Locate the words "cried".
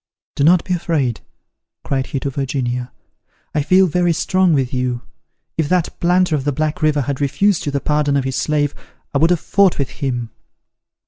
1.83-2.07